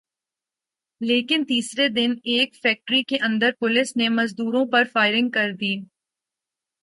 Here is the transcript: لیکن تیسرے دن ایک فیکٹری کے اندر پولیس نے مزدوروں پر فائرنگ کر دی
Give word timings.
لیکن 1.01 1.43
تیسرے 1.45 1.87
دن 1.89 2.13
ایک 2.23 2.55
فیکٹری 2.63 3.01
کے 3.03 3.17
اندر 3.21 3.51
پولیس 3.59 3.95
نے 3.97 4.09
مزدوروں 4.09 4.65
پر 4.65 4.83
فائرنگ 4.93 5.29
کر 5.29 5.51
دی 5.51 5.75